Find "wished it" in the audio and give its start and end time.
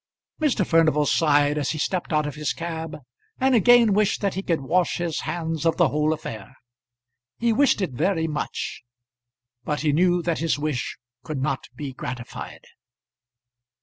7.53-7.91